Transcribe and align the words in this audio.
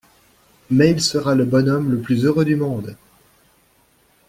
Mais 0.71 0.89
il 0.89 0.99
sera 0.99 1.35
le 1.35 1.45
bonhomme 1.45 1.91
le 1.91 1.99
plus 2.01 2.25
heureux 2.25 2.43
du 2.43 2.55
monde! 2.55 2.97